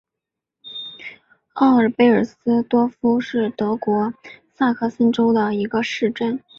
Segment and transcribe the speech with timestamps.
[1.53, 4.11] 奥尔贝尔斯多夫是德国
[4.55, 6.41] 萨克森州的一个市镇。